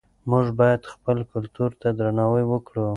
[0.29, 2.87] موږ باید خپل کلتور ته درناوی وکړو.